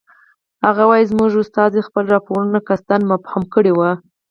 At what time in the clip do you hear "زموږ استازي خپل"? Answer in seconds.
1.11-2.03